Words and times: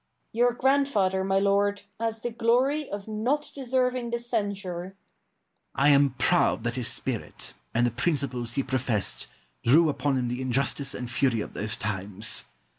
Douglas. 0.33 0.39
Your 0.39 0.53
grandfather, 0.53 1.23
my 1.23 1.37
lord, 1.37 1.83
has 1.99 2.21
the 2.23 2.31
glory 2.31 2.89
of 2.89 3.07
not 3.07 3.51
deserving 3.53 4.09
this 4.09 4.27
censure. 4.27 4.79
Argyle. 4.79 4.95
I 5.75 5.89
am 5.89 6.15
proud 6.17 6.63
that 6.63 6.73
his 6.73 6.87
spirit, 6.87 7.53
and 7.71 7.85
the 7.85 7.91
principles 7.91 8.53
he 8.53 8.63
professed, 8.63 9.27
drew 9.63 9.89
upon 9.89 10.17
him 10.17 10.27
the 10.27 10.41
injustice 10.41 10.95
and 10.95 11.07
fury 11.07 11.41
of 11.41 11.53
those 11.53 11.77
times. 11.77 12.45